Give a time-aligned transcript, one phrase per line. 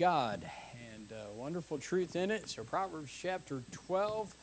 [0.00, 0.40] God
[0.94, 2.48] and uh, wonderful truth in it.
[2.48, 4.34] So, Proverbs chapter 12,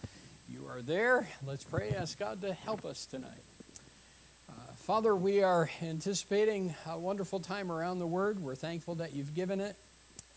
[0.53, 1.27] you are there.
[1.43, 1.95] Let's pray.
[1.97, 3.41] Ask God to help us tonight.
[4.47, 8.39] Uh, Father, we are anticipating a wonderful time around the Word.
[8.39, 9.75] We're thankful that you've given it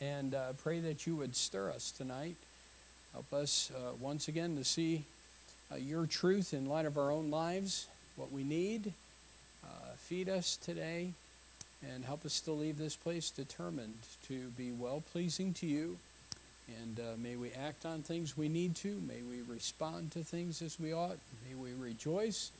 [0.01, 2.37] and uh, pray that you would stir us tonight.
[3.13, 5.05] Help us uh, once again to see
[5.71, 8.95] uh, your truth in light of our own lives, what we need.
[9.99, 11.13] Feed us today
[11.83, 15.99] and help us to leave this place determined to be well pleasing to you.
[16.83, 19.01] And uh, may we act on things we need to.
[19.07, 21.19] May we respond to things as we ought.
[21.49, 22.53] May we rejoice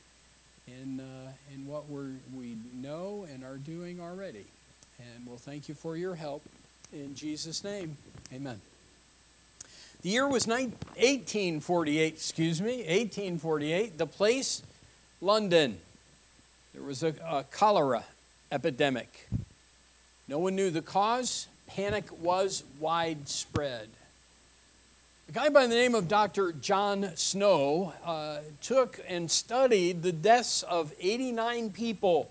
[0.67, 2.03] in, uh, in what we
[2.35, 4.45] we know and are doing already.
[4.99, 6.43] And we'll thank you for your help.
[6.93, 7.97] In Jesus' name,
[8.33, 8.59] amen.
[10.01, 13.97] The year was 19, 1848, excuse me, 1848.
[13.97, 14.63] The place,
[15.21, 15.77] London.
[16.73, 18.03] There was a, a cholera
[18.51, 19.27] epidemic.
[20.27, 21.47] No one knew the cause.
[21.67, 23.87] Panic was widespread.
[25.29, 26.51] A guy by the name of Dr.
[26.51, 32.29] John Snow uh, took and studied the deaths of 89 people.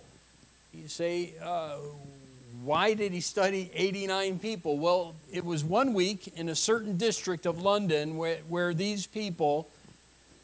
[0.74, 1.76] You say, uh,
[2.62, 4.78] why did he study 89 people?
[4.78, 9.66] Well, it was one week in a certain district of London where, where these people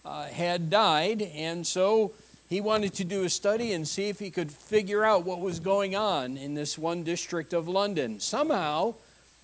[0.06, 2.12] uh, had died, and so
[2.48, 5.58] he wanted to do a study and see if he could figure out what was
[5.58, 8.20] going on in this one district of London.
[8.20, 8.94] Somehow,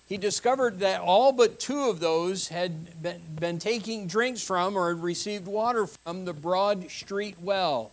[0.07, 4.93] he discovered that all but two of those had been, been taking drinks from or
[4.93, 7.91] had received water from the Broad Street well.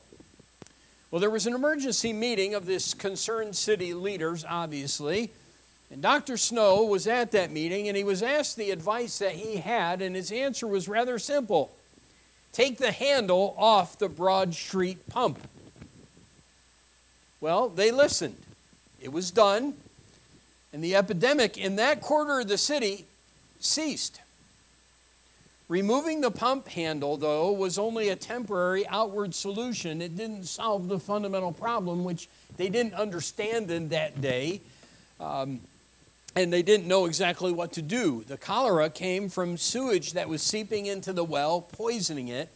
[1.11, 5.33] Well, there was an emergency meeting of this concerned city leaders, obviously,
[5.91, 6.36] and Dr.
[6.36, 10.14] Snow was at that meeting and he was asked the advice that he had, and
[10.14, 11.72] his answer was rather simple
[12.52, 15.38] take the handle off the Broad Street pump.
[17.40, 18.36] Well, they listened.
[19.00, 19.74] It was done,
[20.72, 23.06] and the epidemic in that quarter of the city
[23.60, 24.20] ceased.
[25.68, 30.02] Removing the pump handle, though, was only a temporary outward solution.
[30.02, 34.60] It didn't solve the fundamental problem, which they didn't understand in that day.
[35.20, 35.60] Um,
[36.36, 38.24] and they didn't know exactly what to do.
[38.27, 42.48] The cholera came from sewage that was seeping into the well, poisoning it.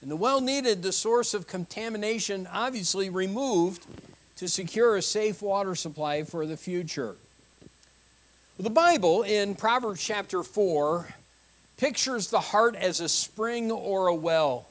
[0.00, 3.86] And the well needed the source of contamination obviously removed
[4.36, 7.14] to secure a safe water supply for the future.
[8.58, 11.14] Well, the Bible in Proverbs chapter 4
[11.76, 14.66] pictures the heart as a spring or a well.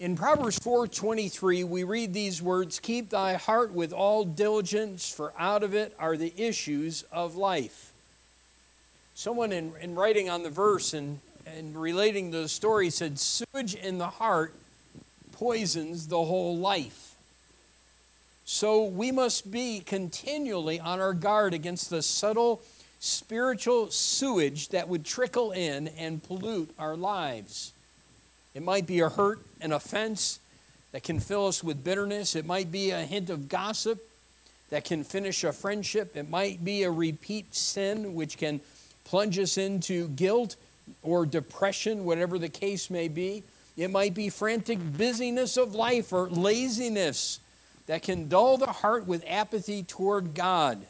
[0.00, 5.64] In Proverbs 4:23 we read these words, "Keep thy heart with all diligence, for out
[5.64, 7.92] of it are the issues of life."
[9.16, 13.98] Someone in, in writing on the verse and, and relating the story said, "Sewage in
[13.98, 14.54] the heart
[15.32, 17.16] poisons the whole life."
[18.44, 22.62] So we must be continually on our guard against the subtle
[23.00, 27.72] spiritual sewage that would trickle in and pollute our lives.
[28.58, 30.40] It might be a hurt, an offense
[30.90, 32.34] that can fill us with bitterness.
[32.34, 34.00] It might be a hint of gossip
[34.70, 36.16] that can finish a friendship.
[36.16, 38.60] It might be a repeat sin which can
[39.04, 40.56] plunge us into guilt
[41.04, 43.44] or depression, whatever the case may be.
[43.76, 47.38] It might be frantic busyness of life or laziness
[47.86, 50.84] that can dull the heart with apathy toward God.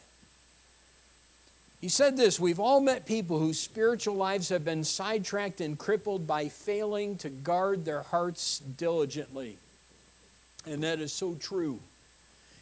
[1.80, 6.26] He said this We've all met people whose spiritual lives have been sidetracked and crippled
[6.26, 9.58] by failing to guard their hearts diligently.
[10.66, 11.80] And that is so true.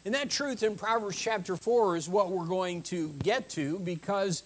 [0.05, 4.43] And that truth in Proverbs chapter 4 is what we're going to get to because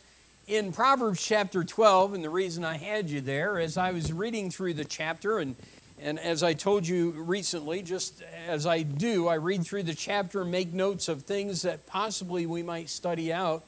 [0.48, 4.50] in Proverbs chapter 12, and the reason I had you there, as I was reading
[4.50, 5.56] through the chapter, and,
[6.02, 10.42] and as I told you recently, just as I do, I read through the chapter
[10.42, 13.64] and make notes of things that possibly we might study out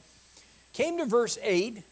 [0.74, 1.82] came to verse 8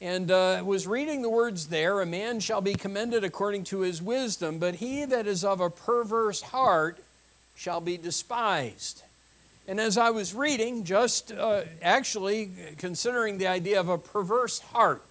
[0.00, 4.00] and uh, was reading the words there A man shall be commended according to his
[4.00, 6.98] wisdom, but he that is of a perverse heart
[7.56, 9.02] shall be despised.
[9.66, 15.02] And as I was reading, just uh, actually considering the idea of a perverse heart,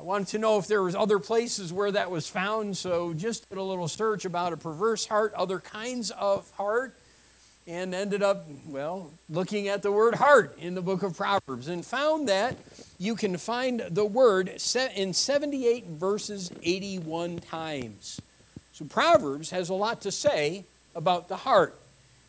[0.00, 3.48] I wanted to know if there was other places where that was found, so just
[3.48, 6.96] did a little search about a perverse heart, other kinds of heart
[7.66, 11.84] and ended up, well, looking at the word heart in the book of Proverbs and
[11.84, 12.56] found that
[12.98, 14.48] you can find the word
[14.94, 18.20] in 78 verses 81 times.
[18.72, 20.64] So Proverbs has a lot to say
[20.94, 21.78] about the heart.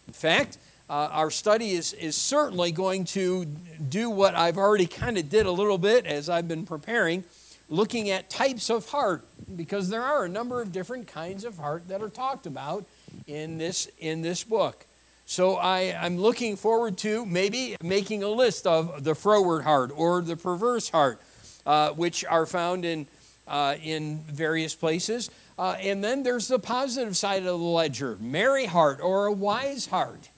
[0.07, 0.57] In fact,
[0.89, 3.45] uh, our study is, is certainly going to
[3.89, 7.23] do what I've already kind of did a little bit as I've been preparing,
[7.69, 9.23] looking at types of heart,
[9.55, 12.85] because there are a number of different kinds of heart that are talked about
[13.25, 14.85] in this, in this book.
[15.25, 20.21] So I, I'm looking forward to maybe making a list of the froward heart or
[20.21, 21.21] the perverse heart,
[21.65, 23.07] uh, which are found in,
[23.47, 25.29] uh, in various places.
[25.57, 29.87] Uh, and then there's the positive side of the ledger merry heart or a wise
[29.87, 30.29] heart.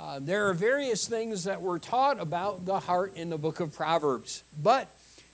[0.00, 3.72] Uh, there are various things that were taught about the heart in the book of
[3.72, 4.42] Proverbs.
[4.60, 4.88] But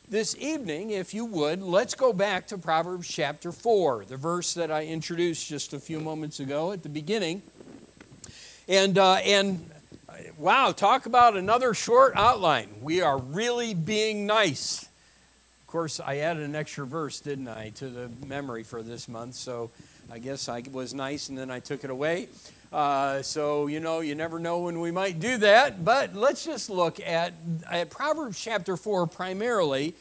[0.09, 4.71] this evening, if you would, let's go back to Proverbs chapter 4, the verse that
[4.71, 7.43] I introduced just a few moments ago at the beginning.
[8.71, 9.69] And, uh, and
[10.39, 12.69] wow, talk about another short outline.
[12.81, 14.85] We are really being nice.
[14.85, 19.35] Of course, I added an extra verse, didn't I, to the memory for this month.
[19.35, 19.73] So
[20.09, 22.29] I guess I was nice and then I took it away.
[22.73, 25.85] Uh, so, you know, you never know when we might do that.
[25.85, 27.33] But let's just look at,
[27.69, 29.97] at Proverbs chapter 4 primarily.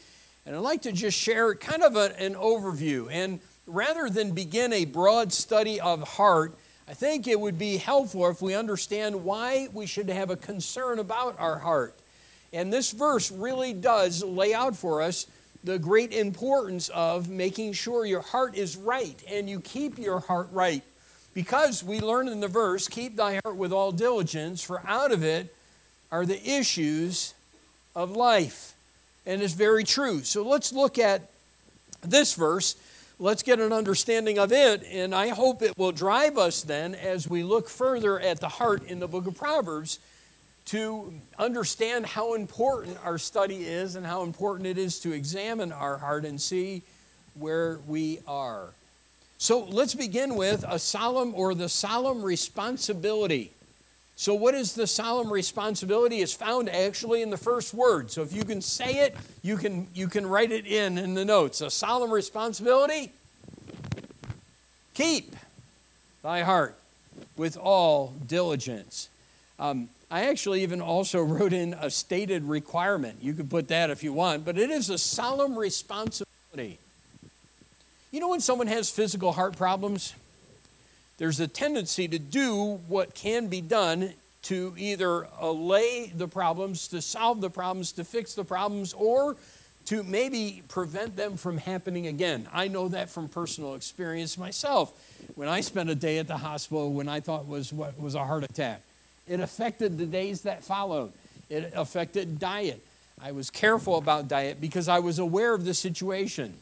[0.46, 3.08] And I'd like to just share kind of a, an overview.
[3.10, 6.54] And rather than begin a broad study of heart,
[6.90, 10.98] I think it would be helpful if we understand why we should have a concern
[10.98, 11.94] about our heart.
[12.52, 15.28] And this verse really does lay out for us
[15.62, 20.48] the great importance of making sure your heart is right and you keep your heart
[20.50, 20.82] right.
[21.32, 25.22] Because we learn in the verse, keep thy heart with all diligence, for out of
[25.22, 25.54] it
[26.10, 27.34] are the issues
[27.94, 28.74] of life.
[29.24, 30.24] And it's very true.
[30.24, 31.30] So let's look at
[32.02, 32.74] this verse.
[33.22, 37.28] Let's get an understanding of it, and I hope it will drive us then as
[37.28, 39.98] we look further at the heart in the book of Proverbs
[40.66, 45.98] to understand how important our study is and how important it is to examine our
[45.98, 46.80] heart and see
[47.34, 48.70] where we are.
[49.36, 53.52] So let's begin with a solemn or the solemn responsibility.
[54.20, 56.20] So, what is the solemn responsibility?
[56.20, 58.10] It's found actually in the first word.
[58.10, 61.24] So, if you can say it, you can, you can write it in in the
[61.24, 61.62] notes.
[61.62, 63.12] A solemn responsibility
[64.92, 65.34] keep
[66.22, 66.76] thy heart
[67.38, 69.08] with all diligence.
[69.58, 73.20] Um, I actually even also wrote in a stated requirement.
[73.22, 76.78] You could put that if you want, but it is a solemn responsibility.
[78.12, 80.12] You know, when someone has physical heart problems,
[81.20, 84.14] there's a tendency to do what can be done
[84.44, 89.36] to either allay the problems, to solve the problems, to fix the problems, or
[89.84, 92.48] to maybe prevent them from happening again.
[92.54, 94.94] I know that from personal experience myself.
[95.34, 98.24] When I spent a day at the hospital when I thought was what was a
[98.24, 98.80] heart attack,
[99.28, 101.12] it affected the days that followed.
[101.50, 102.82] It affected diet.
[103.20, 106.54] I was careful about diet because I was aware of the situation.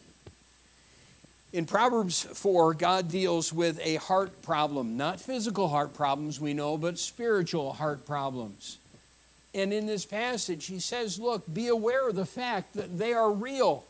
[1.53, 6.77] In Proverbs 4, God deals with a heart problem, not physical heart problems, we know,
[6.77, 8.79] but spiritual heart problems.
[9.55, 13.33] And in this passage, he says, Look, be aware of the fact that they are
[13.33, 13.85] real,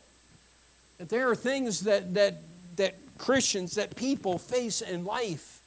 [0.99, 2.37] that there are things that, that,
[2.76, 5.61] that Christians, that people face in life.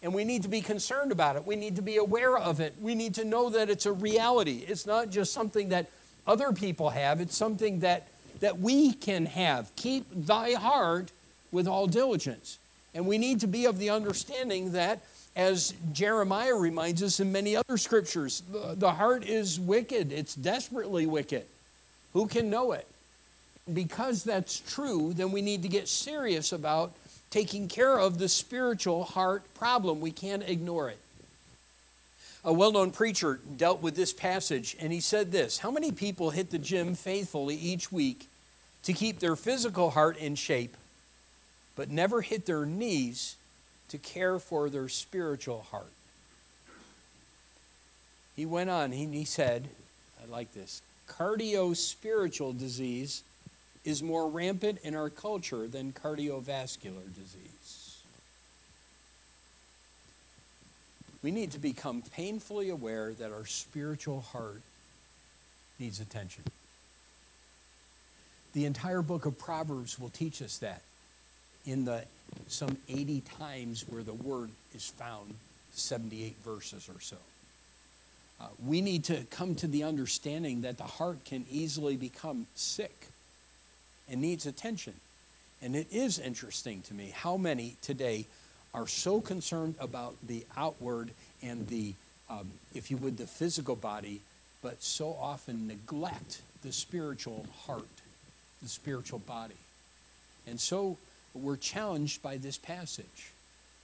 [0.00, 1.44] And we need to be concerned about it.
[1.44, 2.74] We need to be aware of it.
[2.80, 4.64] We need to know that it's a reality.
[4.66, 5.90] It's not just something that
[6.24, 8.06] other people have, it's something that,
[8.40, 9.74] that we can have.
[9.74, 11.10] Keep thy heart
[11.52, 12.58] with all diligence.
[12.94, 15.00] And we need to be of the understanding that,
[15.36, 21.44] as Jeremiah reminds us in many other scriptures, the heart is wicked, it's desperately wicked.
[22.12, 22.86] Who can know it?
[23.72, 26.92] Because that's true, then we need to get serious about
[27.30, 30.00] taking care of the spiritual heart problem.
[30.00, 30.98] We can't ignore it.
[32.44, 36.30] A well known preacher dealt with this passage, and he said this How many people
[36.30, 38.28] hit the gym faithfully each week
[38.82, 40.76] to keep their physical heart in shape?
[41.76, 43.36] But never hit their knees
[43.88, 45.92] to care for their spiritual heart.
[48.36, 49.68] He went on, he, he said,
[50.22, 53.22] I like this cardio spiritual disease
[53.84, 57.98] is more rampant in our culture than cardiovascular disease.
[61.22, 64.62] We need to become painfully aware that our spiritual heart
[65.78, 66.44] needs attention.
[68.54, 70.82] The entire book of Proverbs will teach us that
[71.66, 72.04] in the
[72.48, 75.34] some 80 times where the word is found,
[75.72, 77.16] 78 verses or so.
[78.40, 83.08] Uh, we need to come to the understanding that the heart can easily become sick
[84.10, 84.94] and needs attention.
[85.62, 88.26] And it is interesting to me how many today
[88.74, 91.10] are so concerned about the outward
[91.42, 91.94] and the,
[92.28, 94.20] um, if you would, the physical body,
[94.62, 97.86] but so often neglect the spiritual heart,
[98.62, 99.54] the spiritual body.
[100.46, 100.96] And so
[101.34, 103.32] we're challenged by this passage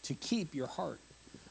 [0.04, 1.00] to keep your heart.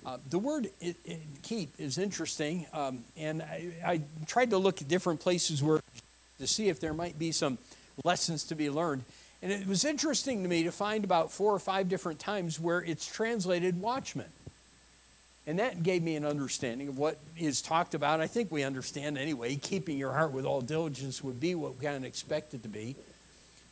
[0.06, 4.82] Uh, the word it, it, keep is interesting, um, and I, I, tried to look
[4.82, 5.82] at different places where
[6.40, 7.58] to see if there might be some
[8.04, 9.04] lessons to be learned.
[9.42, 12.82] And it was interesting to me to find about four or five different times where
[12.82, 14.28] it's translated watchman.
[15.46, 18.20] And that gave me an understanding of what is talked about.
[18.20, 19.56] I think we understand anyway.
[19.56, 22.70] Keeping your heart with all diligence would be what we kind of expect it to
[22.70, 22.96] be.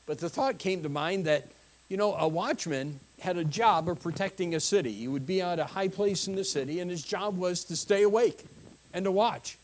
[0.05, 1.48] But the thought came to mind that,
[1.89, 4.92] you know, a watchman had a job of protecting a city.
[4.92, 7.75] He would be at a high place in the city, and his job was to
[7.75, 8.46] stay awake
[8.94, 9.58] and to watch,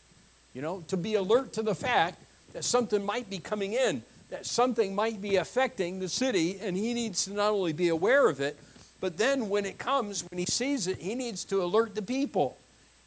[0.54, 2.18] you know, to be alert to the fact
[2.52, 6.94] that something might be coming in, that something might be affecting the city, and he
[6.94, 8.58] needs to not only be aware of it,
[9.00, 12.56] but then when it comes, when he sees it, he needs to alert the people.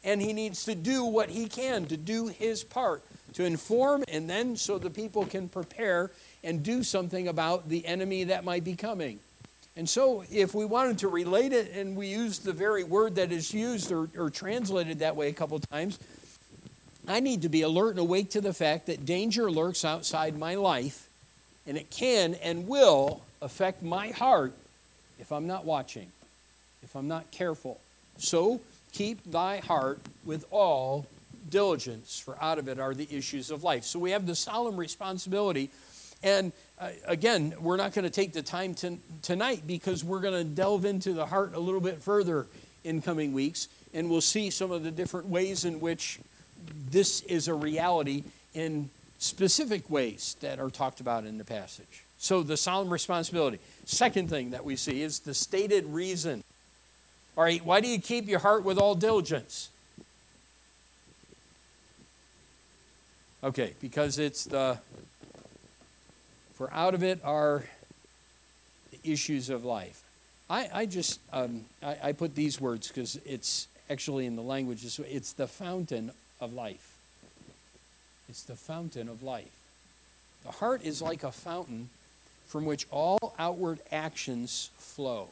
[0.04, 4.30] And he needs to do what he can to do his part, to inform, and
[4.30, 6.10] then so the people can prepare
[6.46, 9.18] and do something about the enemy that might be coming.
[9.76, 13.30] And so, if we wanted to relate it, and we use the very word that
[13.30, 15.98] is used or, or translated that way a couple times,
[17.06, 20.54] I need to be alert and awake to the fact that danger lurks outside my
[20.54, 21.08] life,
[21.66, 24.54] and it can and will affect my heart
[25.18, 26.08] if I'm not watching,
[26.82, 27.78] if I'm not careful.
[28.18, 28.60] So
[28.92, 31.06] keep thy heart with all
[31.50, 33.84] diligence, for out of it are the issues of life.
[33.84, 35.70] So we have the solemn responsibility.
[36.22, 40.34] And uh, again, we're not going to take the time to, tonight because we're going
[40.34, 42.46] to delve into the heart a little bit further
[42.84, 43.68] in coming weeks.
[43.94, 46.18] And we'll see some of the different ways in which
[46.90, 52.04] this is a reality in specific ways that are talked about in the passage.
[52.18, 53.58] So, the solemn responsibility.
[53.84, 56.42] Second thing that we see is the stated reason.
[57.36, 59.68] All right, why do you keep your heart with all diligence?
[63.44, 64.78] Okay, because it's the,
[66.56, 67.64] for out of it are
[68.90, 70.02] the issues of life.
[70.48, 74.84] I, I just, um, I, I put these words because it's actually in the language,
[74.98, 76.94] it's the fountain of life.
[78.28, 79.52] It's the fountain of life.
[80.44, 81.90] The heart is like a fountain
[82.46, 85.28] from which all outward actions flow.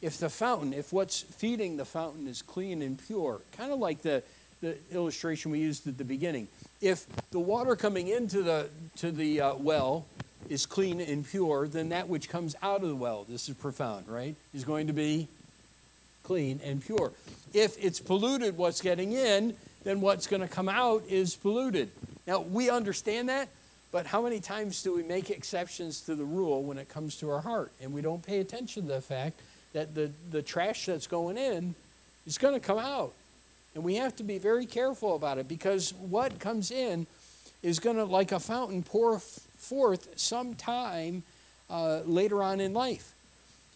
[0.00, 4.00] If the fountain, if what's feeding the fountain is clean and pure, kind of like
[4.02, 4.22] the,
[4.62, 6.48] the illustration we used at the beginning,
[6.80, 10.06] if the water coming into the, to the uh, well
[10.48, 14.08] is clean and pure, then that which comes out of the well, this is profound,
[14.08, 15.28] right, is going to be
[16.22, 17.12] clean and pure.
[17.52, 21.90] If it's polluted, what's getting in, then what's going to come out is polluted.
[22.26, 23.48] Now, we understand that,
[23.92, 27.30] but how many times do we make exceptions to the rule when it comes to
[27.30, 27.72] our heart?
[27.82, 29.40] And we don't pay attention to the fact
[29.72, 31.74] that the, the trash that's going in
[32.26, 33.12] is going to come out.
[33.74, 37.06] And we have to be very careful about it because what comes in
[37.62, 41.22] is going to, like a fountain, pour forth sometime
[41.68, 43.12] uh, later on in life.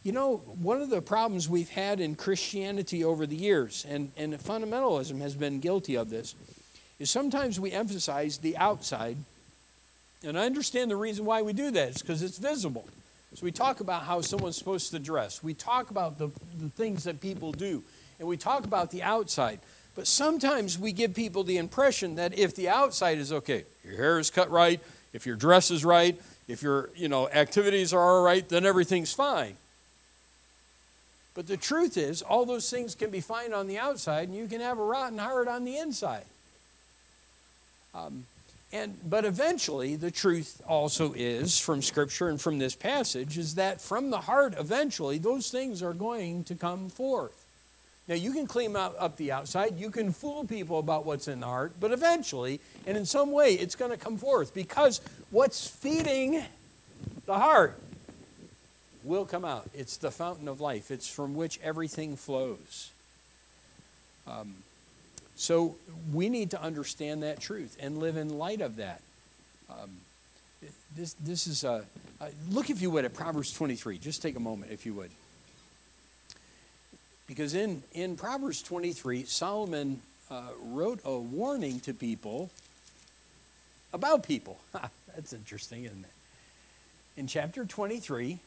[0.03, 4.35] You know, one of the problems we've had in Christianity over the years, and, and
[4.35, 6.35] fundamentalism has been guilty of this,
[6.99, 9.17] is sometimes we emphasize the outside
[10.25, 11.89] and I understand the reason why we do that.
[11.89, 12.89] It's because it's visible.
[13.35, 15.43] So we talk about how someone's supposed to dress.
[15.43, 17.83] We talk about the, the things that people do.
[18.19, 19.59] And we talk about the outside.
[19.95, 24.19] But sometimes we give people the impression that if the outside is okay, your hair
[24.19, 24.81] is cut right,
[25.13, 29.13] if your dress is right, if your you know activities are all right, then everything's
[29.13, 29.55] fine.
[31.35, 34.47] But the truth is, all those things can be fine on the outside, and you
[34.47, 36.25] can have a rotten heart on the inside.
[37.93, 38.27] Um,
[38.73, 43.81] and, but eventually, the truth also is from Scripture and from this passage is that
[43.81, 47.44] from the heart, eventually, those things are going to come forth.
[48.07, 51.41] Now, you can clean up, up the outside, you can fool people about what's in
[51.41, 55.67] the heart, but eventually, and in some way, it's going to come forth because what's
[55.67, 56.45] feeding
[57.25, 57.79] the heart
[59.05, 59.69] will come out.
[59.75, 62.91] It's the fountain of life, it's from which everything flows.
[64.27, 64.55] Um,
[65.37, 65.77] so
[66.13, 69.01] we need to understand that truth and live in light of that.
[69.71, 69.91] Um,
[70.95, 71.85] this, this is a,
[72.21, 73.99] uh, look if you would at Proverbs 23.
[73.99, 75.11] Just take a moment if you would.
[77.26, 80.00] Because in, in Proverbs 23, Solomon
[80.31, 82.50] uh, wrote a warning to people
[83.93, 84.59] about people.
[85.14, 86.11] That's interesting, isn't it?
[87.16, 88.38] In chapter 23,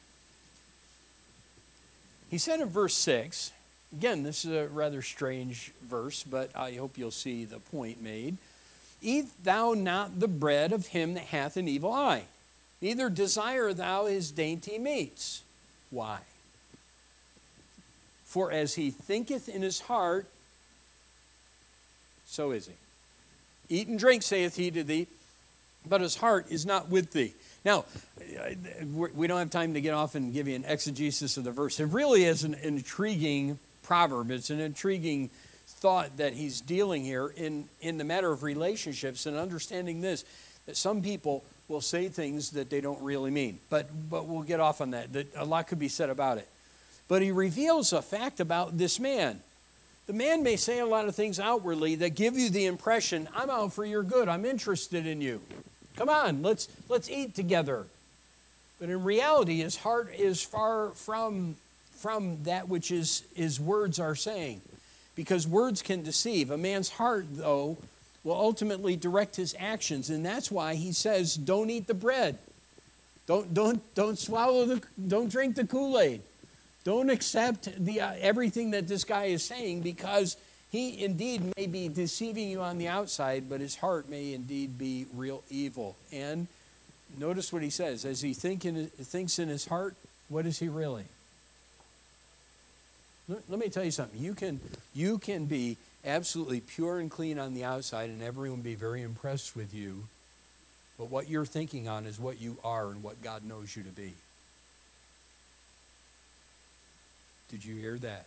[2.29, 3.51] he said in verse 6
[3.93, 8.37] Again, this is a rather strange verse, but I hope you'll see the point made.
[9.01, 12.23] Eat thou not the bread of him that hath an evil eye,
[12.81, 15.43] neither desire thou his dainty meats.
[15.89, 16.19] Why?
[18.27, 20.27] For as he thinketh in his heart,
[22.27, 22.73] so is he.
[23.69, 25.07] Eat and drink, saith he to thee,
[25.87, 27.33] but his heart is not with thee.
[27.63, 27.85] Now,
[28.19, 28.49] uh,
[28.93, 31.79] we don't have time to get off and give you an exegesis of the verse.
[31.79, 34.29] It really is an intriguing proverb.
[34.31, 35.29] It's an intriguing
[35.65, 40.25] thought that he's dealing here in, in the matter of relationships and understanding this
[40.65, 43.59] that some people will say things that they don't really mean.
[43.69, 45.13] But, but we'll get off on that.
[45.13, 45.27] that.
[45.35, 46.47] A lot could be said about it.
[47.07, 49.41] But he reveals a fact about this man.
[50.07, 53.49] The man may say a lot of things outwardly that give you the impression, I'm
[53.49, 55.41] out for your good, I'm interested in you.
[55.97, 57.85] Come on, let's, let's eat together.
[58.79, 61.55] But in reality, his heart is far from,
[61.95, 64.61] from that which is, his words are saying.
[65.15, 66.51] Because words can deceive.
[66.51, 67.77] A man's heart, though,
[68.23, 70.11] will ultimately direct his actions.
[70.11, 72.37] And that's why he says, don't eat the bread.
[73.25, 76.21] Don't, don't, don't swallow the, don't drink the Kool-Aid.
[76.87, 80.37] Don't accept the, uh, everything that this guy is saying because
[80.71, 85.05] he indeed may be deceiving you on the outside, but his heart may indeed be
[85.13, 85.97] real evil.
[86.13, 86.47] And
[87.19, 88.05] notice what he says.
[88.05, 89.95] As he think in, thinks in his heart,
[90.29, 91.03] what is he really?
[93.27, 94.21] Let, me tell you something.
[94.21, 94.61] You can,
[94.95, 95.75] you can be
[96.05, 100.03] absolutely pure and clean on the outside, and everyone be very impressed with you.
[100.97, 103.89] But what you're thinking on is what you are and what God knows you to
[103.89, 104.13] be.
[107.49, 108.25] Did you hear that?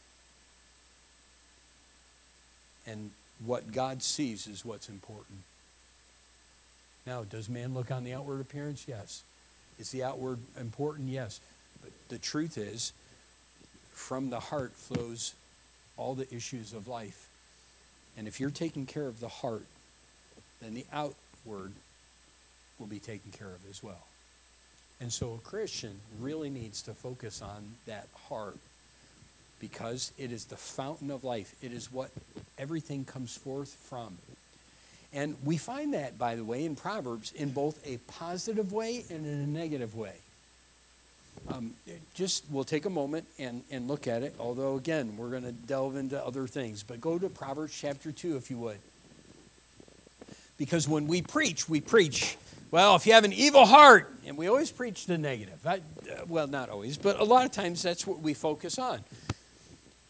[2.87, 3.11] And
[3.45, 5.39] what God sees is what's important.
[7.07, 8.87] Now, does man look on the outward appearance?
[8.87, 9.23] Yes.
[9.79, 11.09] Is the outward important?
[11.09, 11.41] Yes.
[11.83, 12.93] But the truth is,
[13.93, 15.35] from the heart flows
[15.97, 17.29] all the issues of life.
[18.17, 19.67] And if you're taking care of the heart,
[20.61, 21.73] then the outward
[22.79, 24.07] will be taken care of as well.
[25.01, 28.59] And so a Christian really needs to focus on that heart
[29.61, 31.55] because it is the fountain of life.
[31.63, 32.11] It is what
[32.59, 34.19] everything comes forth from.
[35.13, 39.27] And we find that, by the way, in Proverbs in both a positive way and
[39.27, 40.15] in a negative way.
[41.49, 41.73] Um,
[42.15, 45.53] just we'll take a moment and, and look at it, although, again, we're going to
[45.53, 46.83] delve into other things.
[46.83, 48.79] But go to Proverbs chapter 2, if you would.
[50.59, 52.37] Because when we preach, we preach,
[52.71, 55.67] well, if you have an evil heart, and we always preach the negative.
[55.67, 55.81] I,
[56.29, 59.01] well, not always, but a lot of times that's what we focus on.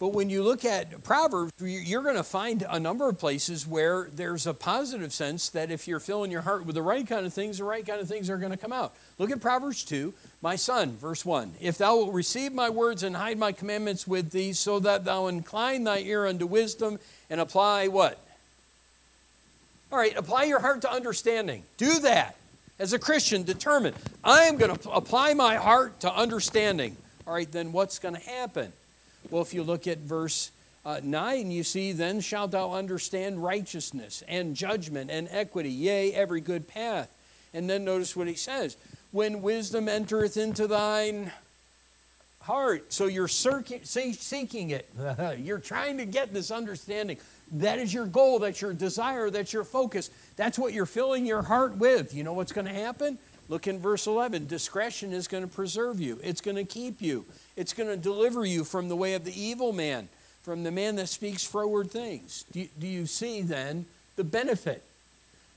[0.00, 4.08] But when you look at Proverbs, you're going to find a number of places where
[4.10, 7.34] there's a positive sense that if you're filling your heart with the right kind of
[7.34, 8.94] things, the right kind of things are going to come out.
[9.18, 11.52] Look at Proverbs 2, my son, verse 1.
[11.60, 15.26] If thou wilt receive my words and hide my commandments with thee, so that thou
[15.26, 18.18] incline thy ear unto wisdom and apply what?
[19.92, 21.62] All right, apply your heart to understanding.
[21.76, 22.36] Do that.
[22.78, 23.92] As a Christian, determine,
[24.24, 26.96] I am going to apply my heart to understanding.
[27.26, 28.72] All right, then what's going to happen?
[29.28, 30.50] Well, if you look at verse
[30.84, 36.40] uh, 9, you see, Then shalt thou understand righteousness and judgment and equity, yea, every
[36.40, 37.14] good path.
[37.52, 38.76] And then notice what he says
[39.10, 41.32] When wisdom entereth into thine
[42.40, 42.92] heart.
[42.92, 44.88] So you're seeking it.
[45.38, 47.18] you're trying to get this understanding.
[47.52, 48.38] That is your goal.
[48.38, 49.30] That's your desire.
[49.30, 50.10] That's your focus.
[50.36, 52.14] That's what you're filling your heart with.
[52.14, 53.18] You know what's going to happen?
[53.48, 54.46] Look in verse 11.
[54.46, 57.24] Discretion is going to preserve you, it's going to keep you,
[57.60, 60.08] it's going to deliver you from the way of the evil man,
[60.42, 62.46] from the man that speaks froward things.
[62.52, 63.84] Do you, do you see then
[64.16, 64.82] the benefit?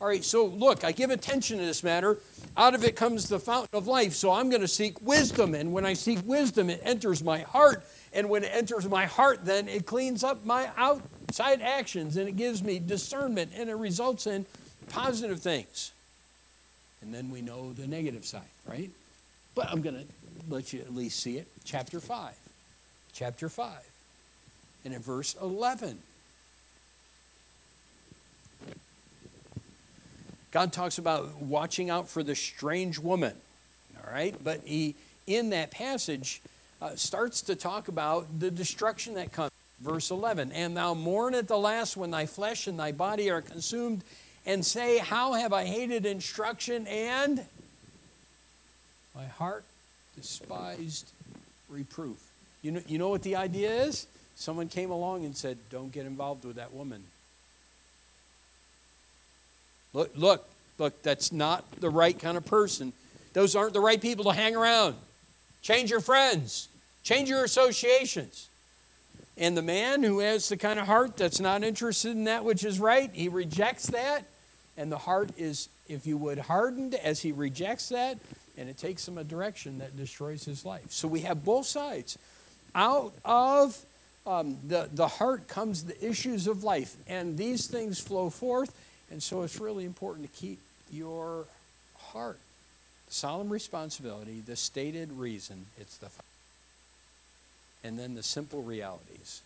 [0.02, 2.18] All right, so look, I give attention to this matter.
[2.58, 4.12] Out of it comes the fountain of life.
[4.16, 5.56] So I'm going to seek wisdom.
[5.56, 7.86] And when I seek wisdom, it enters my heart.
[8.12, 12.36] And when it enters my heart, then it cleans up my outside actions and it
[12.36, 14.46] gives me discernment and it results in
[14.90, 15.94] positive things.
[17.02, 18.90] And then we know the negative side, right?
[19.56, 20.06] But I'm going to
[20.50, 21.48] let you at least see it.
[21.64, 22.34] Chapter 5.
[23.14, 23.74] Chapter 5.
[24.86, 26.00] And in verse 11.
[30.52, 33.34] God talks about watching out for the strange woman.
[33.98, 34.36] All right?
[34.44, 36.42] But he, in that passage,
[36.82, 39.52] uh, starts to talk about the destruction that comes.
[39.82, 43.42] Verse 11 And thou mourn at the last when thy flesh and thy body are
[43.42, 44.04] consumed
[44.46, 47.46] and say, How have I hated instruction and
[49.16, 49.66] my heart
[50.24, 51.12] despised
[51.70, 52.18] reproof.
[52.62, 54.08] You know, you know what the idea is?
[54.36, 57.04] Someone came along and said, Don't get involved with that woman.
[59.94, 62.94] Look, look, look, that's not the right kind of person.
[63.34, 64.96] Those aren't the right people to hang around.
[65.62, 66.68] Change your friends,
[67.04, 68.50] change your associations.
[69.36, 72.64] And the man who has the kind of heart that's not interested in that which
[72.64, 74.26] is right, he rejects that
[74.78, 78.18] and the heart is, if you would, hardened as he rejects that,
[78.58, 80.92] and it takes him a direction that destroys his life.
[80.92, 82.18] So we have both sides.
[82.76, 83.78] Out of
[84.26, 88.74] um, the, the heart comes the issues of life, and these things flow forth,
[89.12, 90.60] and so it's really important to keep
[90.92, 91.46] your
[91.98, 92.40] heart.
[93.10, 96.10] Solemn responsibility, the stated reason, it's the
[97.84, 99.42] and then the simple realities.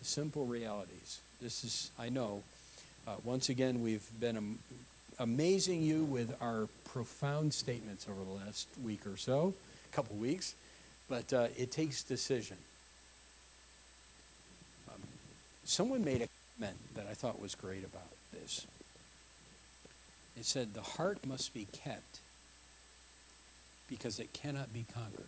[0.00, 1.20] The simple realities.
[1.42, 2.42] This is, I know,
[3.06, 4.58] uh, once again, we've been
[5.18, 9.54] amazing you with our profound statements over the last week or so,
[9.90, 10.54] a couple weeks.
[11.08, 12.58] But uh, it takes decision.
[14.88, 15.00] Um,
[15.64, 16.28] someone made a
[16.58, 18.66] comment that I thought was great about this.
[20.36, 22.20] It said, The heart must be kept
[23.88, 25.26] because it cannot be conquered.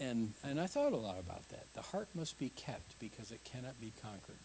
[0.00, 1.66] And, and I thought a lot about that.
[1.74, 4.36] The heart must be kept because it cannot be conquered.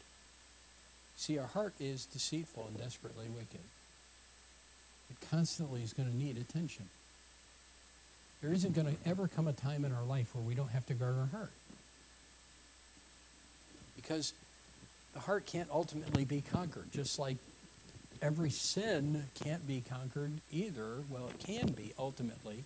[1.15, 3.59] See, our heart is deceitful and desperately wicked.
[5.09, 6.85] It constantly is going to need attention.
[8.41, 10.85] There isn't going to ever come a time in our life where we don't have
[10.85, 11.51] to guard our heart.
[13.95, 14.33] Because
[15.13, 17.37] the heart can't ultimately be conquered, just like
[18.21, 20.99] every sin can't be conquered either.
[21.09, 22.63] Well, it can be ultimately,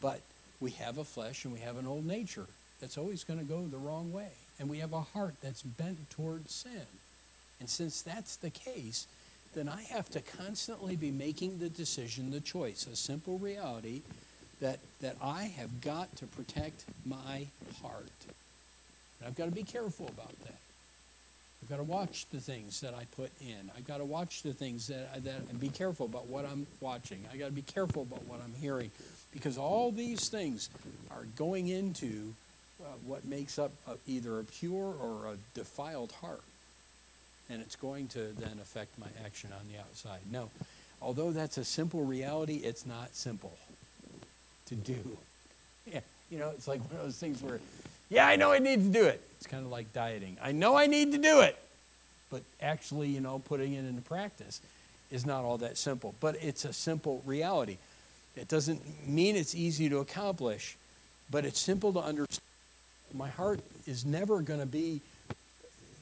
[0.00, 0.22] but
[0.62, 2.46] we have a flesh and we have an old nature
[2.80, 4.30] that's always going to go the wrong way.
[4.58, 6.86] And we have a heart that's bent toward sin.
[7.58, 9.06] And since that's the case,
[9.54, 14.02] then I have to constantly be making the decision, the choice, a simple reality
[14.60, 17.46] that, that I have got to protect my
[17.82, 18.06] heart.
[19.18, 20.58] And I've got to be careful about that.
[21.62, 23.70] I've got to watch the things that I put in.
[23.76, 27.24] I've got to watch the things that, that and be careful about what I'm watching.
[27.32, 28.90] I've got to be careful about what I'm hearing
[29.32, 30.68] because all these things
[31.10, 32.34] are going into
[32.82, 36.42] uh, what makes up a, either a pure or a defiled heart.
[37.50, 40.20] And it's going to then affect my action on the outside.
[40.30, 40.50] No,
[41.00, 43.56] although that's a simple reality, it's not simple
[44.66, 44.98] to do.
[45.92, 45.98] Yeah,
[46.30, 47.58] you know, it's like one of those things where,
[48.08, 49.20] yeah, I know I need to do it.
[49.38, 50.36] It's kind of like dieting.
[50.40, 51.58] I know I need to do it,
[52.30, 54.60] but actually, you know, putting it into practice
[55.10, 56.14] is not all that simple.
[56.20, 57.78] But it's a simple reality.
[58.36, 60.76] It doesn't mean it's easy to accomplish,
[61.30, 62.40] but it's simple to understand.
[63.14, 65.00] My heart is never going to be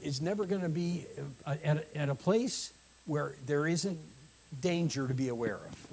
[0.03, 1.05] is never going to be
[1.45, 2.73] uh, at a, at a place
[3.05, 3.99] where there isn't
[4.61, 5.87] danger to be aware of.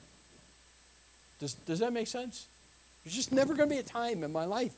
[1.40, 2.48] Does, does that make sense?
[3.04, 4.74] There's just never going to be a time in my life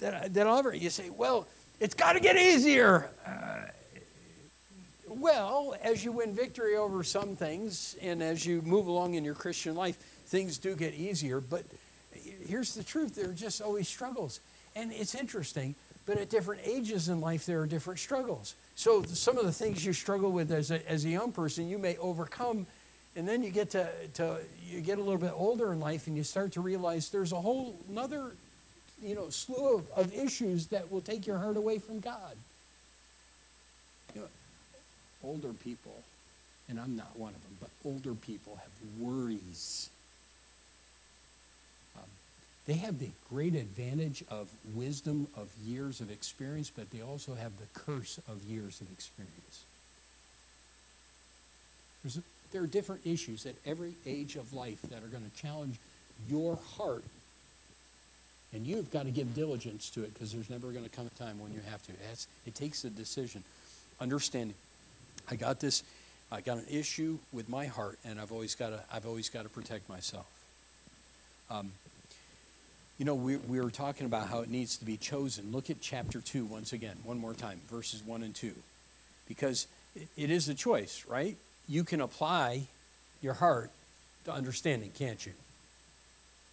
[0.00, 1.46] that, that I'll ever, you say, well,
[1.80, 3.10] it's got to get easier.
[3.26, 3.62] Uh,
[5.08, 9.34] well, as you win victory over some things and as you move along in your
[9.34, 9.96] Christian life,
[10.34, 11.40] things do get easier.
[11.40, 11.64] But
[12.48, 14.40] here's the truth there are just always struggles.
[14.74, 18.56] And it's interesting, but at different ages in life, there are different struggles.
[18.74, 21.78] So some of the things you struggle with as a, as a young person, you
[21.78, 22.66] may overcome.
[23.14, 26.16] And then you get to, to you get a little bit older in life and
[26.16, 28.32] you start to realize there's a whole another
[29.00, 32.36] you know, slew of, of issues that will take your heart away from God.
[34.16, 34.26] You know,
[35.22, 35.94] older people,
[36.68, 39.90] and I'm not one of them, but older people have worries.
[42.66, 47.52] They have the great advantage of wisdom of years of experience, but they also have
[47.58, 49.64] the curse of years of experience.
[52.06, 52.20] A,
[52.52, 55.76] there are different issues at every age of life that are going to challenge
[56.28, 57.04] your heart
[58.54, 61.18] and you've got to give diligence to it because there's never going to come a
[61.18, 61.92] time when you have to.
[62.12, 63.42] It's, it takes a decision.
[64.00, 64.54] Understanding.
[65.28, 65.82] I got this,
[66.30, 69.42] I got an issue with my heart, and I've always got to, I've always got
[69.42, 70.26] to protect myself.
[71.50, 71.72] Um,
[72.98, 75.50] you know, we, we were talking about how it needs to be chosen.
[75.50, 78.52] Look at chapter 2 once again, one more time, verses 1 and 2.
[79.28, 79.66] Because
[80.16, 81.36] it, is a choice, right?
[81.68, 82.62] You can apply
[83.20, 83.70] your heart
[84.26, 85.32] to understanding, can't you?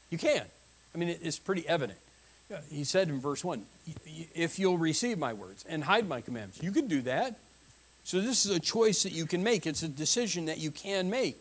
[0.10, 0.44] You can.
[0.96, 2.00] I mean, it's pretty evident.
[2.70, 3.64] He said in verse 1
[4.36, 7.40] if you'll receive my words and hide my commandments, you can do that.
[8.04, 11.10] So, this is a choice that you can make, it's a decision that you can
[11.10, 11.38] make.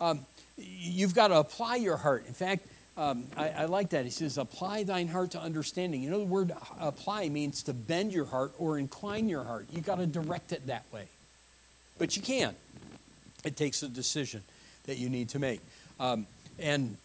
[0.00, 0.20] Um,
[0.56, 2.24] you've got to apply your heart.
[2.26, 4.04] In fact, um, I, I, like that.
[4.04, 6.02] He says, apply thine heart to understanding.
[6.02, 9.66] You know, the word apply means to bend your heart or incline your heart.
[9.70, 11.08] You've got to direct it that way.
[11.98, 12.54] But you can.
[13.44, 14.42] It takes a decision
[14.84, 15.60] that you need to make.
[16.00, 16.26] Um,
[16.58, 16.96] and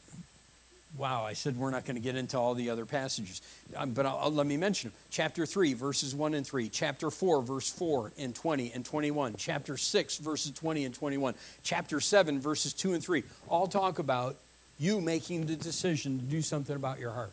[0.97, 3.41] Wow, I said we're not going to get into all the other passages,
[3.77, 4.97] um, but I'll, I'll, let me mention them.
[5.09, 6.67] Chapter 3, verses 1 and 3.
[6.67, 9.35] Chapter 4, verse 4 and 20 and 21.
[9.37, 11.35] Chapter 6, verses 20 and 21.
[11.63, 13.23] Chapter 7, verses 2 and 3.
[13.47, 14.35] All talk about
[14.81, 17.31] you making the decision to do something about your heart.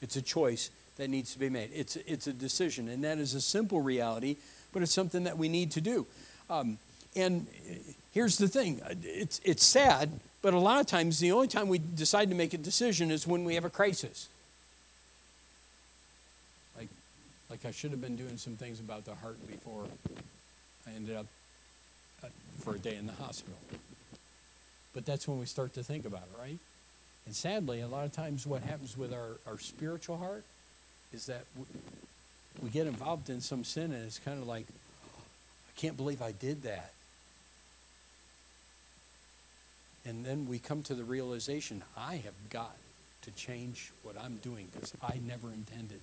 [0.00, 1.70] It's a choice that needs to be made.
[1.74, 4.36] It's, it's a decision, and that is a simple reality,
[4.72, 6.06] but it's something that we need to do.
[6.50, 6.78] Um,
[7.14, 7.46] and
[8.12, 10.10] here's the thing it's, it's sad
[10.42, 13.26] but a lot of times, the only time we decide to make a decision is
[13.28, 14.28] when we have a crisis.
[16.76, 16.88] Like,
[17.48, 19.84] like I should have been doing some things about the heart before
[20.86, 21.26] I ended up
[22.24, 22.26] uh,
[22.60, 23.56] for a day in the hospital.
[24.94, 26.58] But that's when we start to think about it, right?
[27.26, 30.44] And sadly, a lot of times what happens with our, our spiritual heart
[31.12, 31.64] is that we,
[32.62, 36.32] we get involved in some sin and it's kind of like, I can't believe I
[36.32, 36.92] did that.
[40.04, 42.76] And then we come to the realization I have got
[43.22, 46.00] to change what I'm doing because I never intended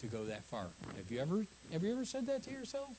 [0.00, 0.66] to go that far.
[0.96, 2.90] Have you ever have you ever said that to yourself?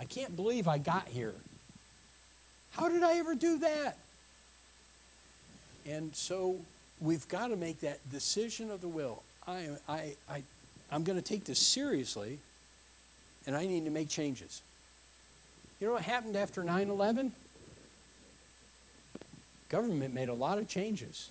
[0.00, 1.34] I can't believe I got here.
[2.72, 3.96] How did I ever do that?
[5.86, 6.56] And so
[7.00, 9.22] we've got to make that decision of the will.
[9.46, 10.42] I, I, I,
[10.90, 12.38] I'm going to take this seriously,
[13.46, 14.62] and I need to make changes.
[15.80, 17.32] You know what happened after 9 11?
[19.68, 21.30] Government made a lot of changes.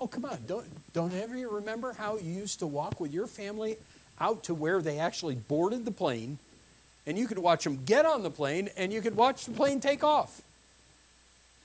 [0.00, 0.38] Oh, come on.
[0.46, 3.76] Don't, don't ever remember how you used to walk with your family
[4.20, 6.38] out to where they actually boarded the plane,
[7.06, 9.80] and you could watch them get on the plane, and you could watch the plane
[9.80, 10.42] take off?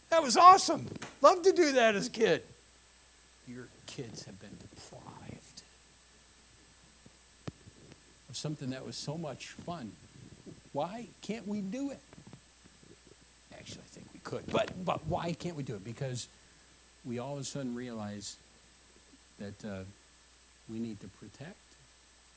[0.09, 0.87] That was awesome.
[1.21, 2.43] Loved to do that as a kid.
[3.47, 5.61] Your kids have been deprived
[8.29, 9.93] of something that was so much fun.
[10.73, 11.99] Why can't we do it?
[13.53, 14.43] Actually, I think we could.
[14.51, 15.83] But, but why can't we do it?
[15.83, 16.27] Because
[17.03, 18.37] we all of a sudden realize
[19.39, 19.83] that uh,
[20.69, 21.57] we need to protect.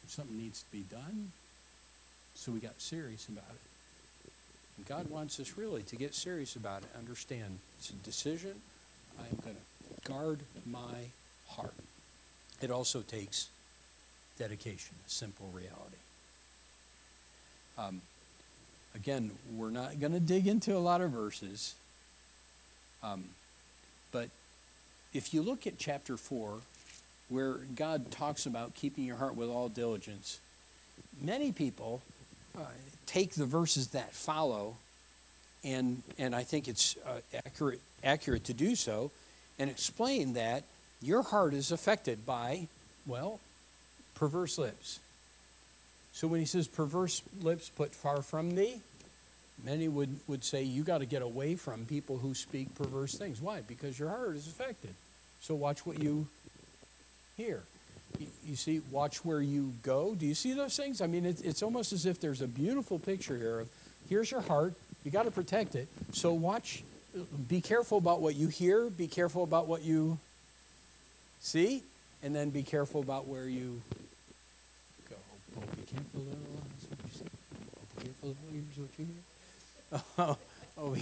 [0.07, 1.33] Something needs to be done.
[2.35, 4.31] So we got serious about it.
[4.77, 6.89] And God wants us really to get serious about it.
[6.99, 8.55] Understand it's a decision.
[9.19, 11.11] I am going to guard my
[11.49, 11.75] heart.
[12.61, 13.49] It also takes
[14.39, 15.97] dedication, a simple reality.
[17.79, 18.01] Um,
[18.95, 21.75] again, we're not going to dig into a lot of verses,
[23.03, 23.25] um,
[24.13, 24.29] but
[25.13, 26.59] if you look at chapter 4,
[27.29, 30.41] where God talks about keeping your heart with all diligence,
[31.21, 32.03] many people
[32.59, 32.63] uh,
[33.07, 34.77] take the verses that follow,
[35.63, 39.11] and, and I think it's uh, accurate, accurate to do so,
[39.59, 40.65] and explain that
[41.03, 42.69] your heart is affected by,
[43.07, 43.41] well,
[44.15, 45.01] perverse lips.
[46.13, 48.81] So when he says perverse lips put far from thee,
[49.65, 53.41] many would, would say you got to get away from people who speak perverse things.
[53.41, 53.61] Why?
[53.61, 54.95] Because your heart is affected.
[55.41, 56.27] So watch what you
[57.37, 57.65] hear.
[58.19, 60.15] You, see, watch where you go.
[60.15, 61.01] Do you see those things?
[61.01, 63.69] I mean, it, it's almost as if there's a beautiful picture here of
[64.09, 64.75] here's your heart.
[65.05, 65.89] You got to protect it.
[66.13, 66.85] So watch.
[67.49, 68.91] Be careful about what you hear.
[68.91, 70.19] Be careful about what you
[71.41, 71.83] see,
[72.23, 73.81] and then be careful about where you
[75.09, 75.17] go.
[75.57, 77.25] Oh, be careful, eyes, what you see.
[77.77, 80.01] Oh, be careful, ears, what you hear.
[80.19, 80.37] Oh,
[80.77, 80.95] oh,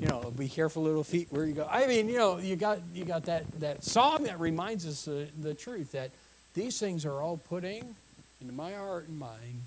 [0.00, 1.68] you know, be careful, little feet, where you go.
[1.70, 5.28] I mean, you know, you got you got that that song that reminds us the,
[5.38, 6.10] the truth that
[6.58, 7.94] these things are all putting
[8.40, 9.62] into my heart and mind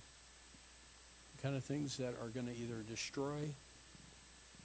[1.36, 3.40] the kind of things that are going to either destroy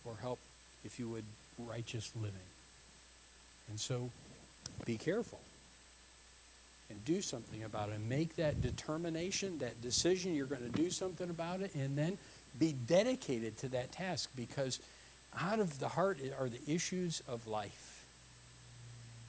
[0.05, 0.41] or help,
[0.85, 1.23] if you would,
[1.59, 2.35] righteous living.
[3.69, 4.11] And so,
[4.85, 5.39] be careful
[6.91, 8.01] and do something about it.
[8.01, 12.19] Make that determination, that decision, you're going to do something about it, and then
[12.59, 14.81] be dedicated to that task because
[15.41, 17.95] out of the heart are the issues of life.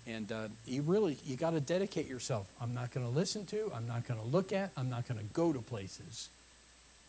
[0.08, 2.48] And uh, you really, you got to dedicate yourself.
[2.62, 5.20] I'm not going to listen to, I'm not going to look at, I'm not going
[5.20, 6.30] to go to places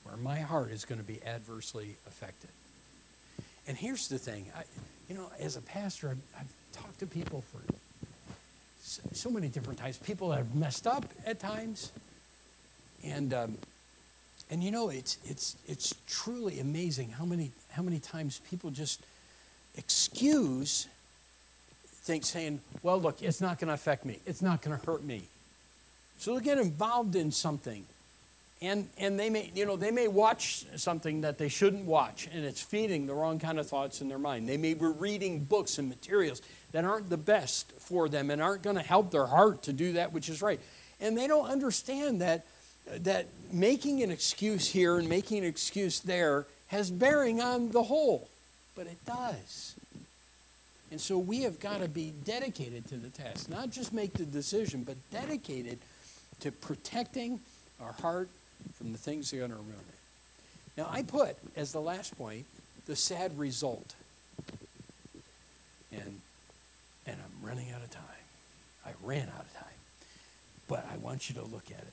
[0.02, 2.50] where my heart is going to be adversely affected.
[3.68, 4.62] And here's the thing, I,
[5.08, 7.60] you know, as a pastor, I've, I've talked to people for
[8.82, 9.98] so, so, many different times.
[9.98, 11.92] People have messed up at times,
[13.04, 13.58] and um,
[14.50, 19.02] and you know, it's, it's, it's truly amazing how many, how many times people just
[19.76, 20.88] excuse
[22.08, 24.18] things saying, well, look, it's not going to affect me.
[24.26, 25.22] It's not going to hurt me.
[26.18, 27.84] So they'll get involved in something.
[28.60, 32.44] And, and they may, you know, they may watch something that they shouldn't watch, and
[32.44, 34.48] it's feeding the wrong kind of thoughts in their mind.
[34.48, 36.42] They may be reading books and materials
[36.72, 39.92] that aren't the best for them and aren't going to help their heart to do
[39.92, 40.58] that which is right.
[41.00, 42.44] And they don't understand that
[42.90, 48.28] that making an excuse here and making an excuse there has bearing on the whole,
[48.74, 49.74] but it does.
[50.90, 54.24] And so we have got to be dedicated to the task, not just make the
[54.24, 55.78] decision, but dedicated
[56.40, 57.40] to protecting
[57.80, 58.28] our heart
[58.76, 60.78] from the things that are going to ruin it.
[60.78, 62.46] Now, I put as the last point
[62.86, 63.94] the sad result.
[65.92, 66.20] And,
[67.06, 68.04] and I'm running out of time.
[68.86, 69.64] I ran out of time.
[70.68, 71.92] But I want you to look at it.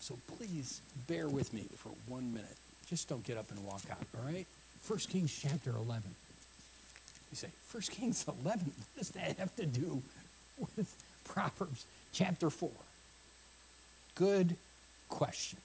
[0.00, 2.56] So please bear with me for one minute.
[2.88, 4.46] Just don't get up and walk out, all right?
[4.86, 6.02] 1 Kings chapter 11.
[7.34, 8.44] You say, 1 Kings 11?
[8.76, 10.00] What does that have to do
[10.76, 10.94] with
[11.24, 12.70] Proverbs chapter 4?
[14.14, 14.54] Good
[15.08, 15.58] question.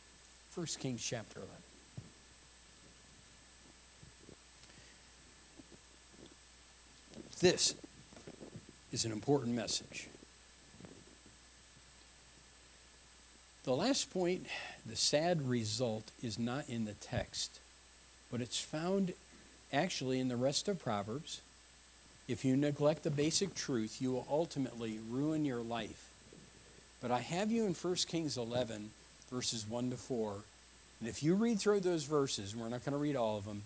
[0.56, 1.54] 1 Kings chapter 11.
[7.40, 7.76] This
[8.92, 10.08] is an important message.
[13.64, 14.48] The last point,
[14.88, 17.60] the sad result, is not in the text,
[18.32, 19.14] but it's found
[19.72, 21.42] actually in the rest of Proverbs
[22.30, 26.12] If you neglect the basic truth, you will ultimately ruin your life.
[27.02, 28.92] But I have you in 1 Kings 11,
[29.32, 30.36] verses 1 to 4.
[31.00, 33.64] And if you read through those verses, we're not going to read all of them,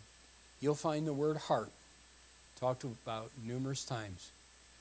[0.62, 1.71] you'll find the word heart
[2.58, 4.32] talked about numerous times.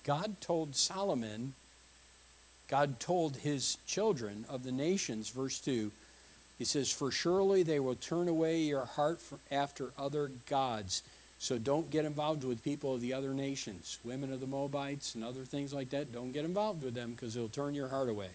[0.05, 1.55] God told Solomon,
[2.69, 5.91] God told his children of the nations, verse 2,
[6.57, 9.19] he says, For surely they will turn away your heart
[9.51, 11.03] after other gods.
[11.43, 15.25] So don't get involved with people of the other nations, women of the Moabites and
[15.25, 16.13] other things like that.
[16.13, 18.29] Don't get involved with them because it'll turn your heart away.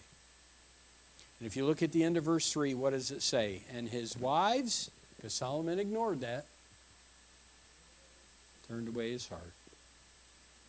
[1.40, 3.62] And if you look at the end of verse 3, what does it say?
[3.74, 6.44] And his wives, because Solomon ignored that,
[8.68, 9.54] turned away his heart.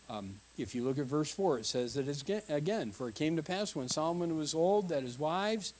[0.10, 3.36] Um, if you look at verse 4, it says that it's again, for it came
[3.36, 5.74] to pass when Solomon was old that his wives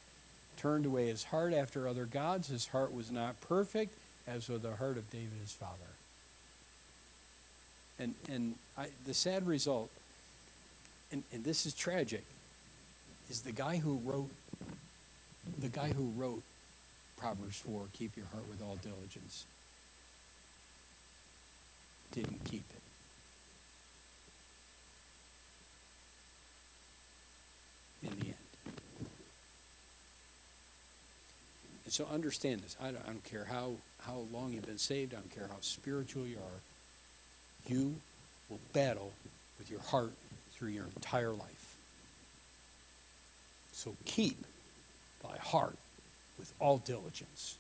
[0.58, 2.50] turned away his heart after other gods.
[2.50, 3.94] His heart was not perfect,
[4.28, 5.99] as was the heart of David his father.
[8.00, 9.90] And, and I, the sad result,
[11.12, 12.24] and, and this is tragic,
[13.30, 14.30] is the guy who wrote
[15.58, 16.42] the guy who wrote
[17.18, 19.46] Proverbs 4, keep your heart with all diligence,
[22.12, 22.82] didn't keep it.
[28.02, 28.36] In the end.
[31.84, 32.78] And so understand this.
[32.82, 35.58] I don't, I don't care how, how long you've been saved, I don't care how
[35.60, 36.62] spiritual you are,
[37.68, 37.96] you
[38.50, 39.12] will battle
[39.58, 40.14] with your heart
[40.54, 41.76] through your entire life.
[43.72, 44.38] So keep
[45.24, 45.78] thy heart
[46.38, 47.58] with all diligence,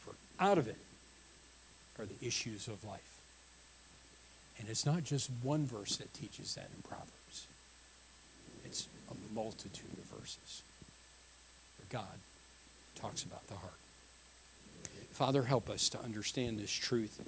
[0.00, 0.76] for out of it
[1.98, 3.20] are the issues of life.
[4.58, 7.46] And it's not just one verse that teaches that in Proverbs,
[8.64, 10.62] it's a multitude of verses
[11.78, 12.18] where God
[12.94, 13.72] talks about the heart.
[15.12, 17.20] Father, help us to understand this truth,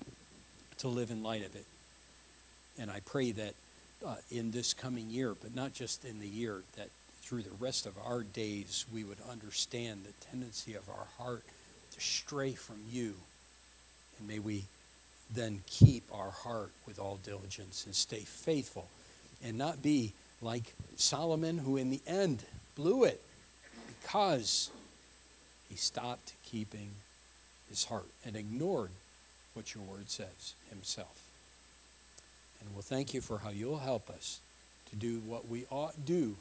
[0.78, 1.66] to live in light of it.
[2.78, 3.54] And I pray that
[4.04, 6.88] uh, in this coming year, but not just in the year, that
[7.22, 11.44] through the rest of our days we would understand the tendency of our heart
[11.92, 13.14] to stray from you.
[14.18, 14.64] And may we
[15.32, 18.88] then keep our heart with all diligence and stay faithful
[19.42, 22.42] and not be like Solomon, who in the end
[22.74, 23.20] blew it
[23.87, 24.70] because
[25.68, 26.90] he stopped keeping
[27.68, 28.90] his heart and ignored
[29.54, 31.22] what your word says himself.
[32.60, 34.40] And we'll thank you for how you'll help us
[34.90, 36.36] to do what we ought to do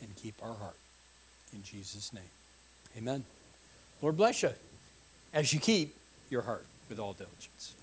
[0.00, 0.76] and keep our heart.
[1.52, 2.22] In Jesus' name.
[2.96, 3.24] Amen.
[4.02, 4.50] Lord bless you
[5.32, 5.94] as you keep
[6.30, 7.75] your heart with all diligence.